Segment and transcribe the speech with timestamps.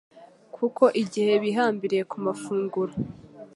[0.55, 2.93] kuko igihe bihambiriye ku mafunguro